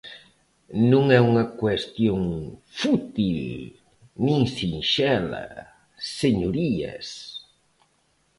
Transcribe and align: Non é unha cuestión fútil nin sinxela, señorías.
Non 0.91 1.03
é 1.17 1.19
unha 1.29 1.45
cuestión 1.61 2.21
fútil 2.79 3.41
nin 4.25 4.39
sinxela, 4.57 5.45
señorías. 6.19 7.07